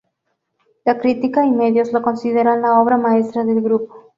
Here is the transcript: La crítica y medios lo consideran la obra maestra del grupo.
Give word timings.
La 0.83 0.97
crítica 0.97 1.45
y 1.45 1.51
medios 1.51 1.93
lo 1.93 2.01
consideran 2.01 2.63
la 2.63 2.79
obra 2.81 2.97
maestra 2.97 3.43
del 3.43 3.61
grupo. 3.61 4.07